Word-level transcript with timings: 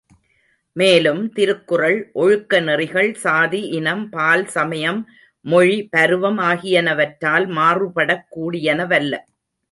மேலும், 0.73 1.29
திருக்குறள் 1.29 2.09
ஒழுக்க 2.13 2.59
நெறிகள், 2.59 3.13
சாதி, 3.13 3.61
இனம், 3.61 4.09
பால், 4.09 4.45
சமயம், 4.45 5.09
மொழி, 5.41 5.87
பருவம் 5.91 6.39
ஆகியனவற்றால் 6.39 7.45
மாறுபடக் 7.47 8.25
கூடியனவல்ல. 8.35 9.17